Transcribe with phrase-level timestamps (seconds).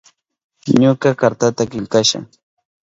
[0.79, 2.19] Ñuka kartata killkasha.